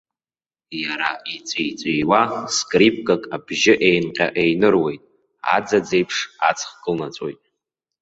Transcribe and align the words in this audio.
Иара 0.83 1.09
иҵәи-ҵәиуа 1.35 2.21
скрипкак 2.55 3.23
абжьы 3.35 3.73
еинҟьа-еиныруеит, 3.87 5.03
аӡаӡ 5.55 5.87
еиԥш 5.97 6.17
аҵх 6.49 6.67
кылнаҵәоит. 6.81 7.41